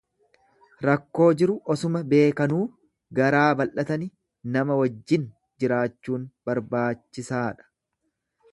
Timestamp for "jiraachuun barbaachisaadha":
5.65-7.71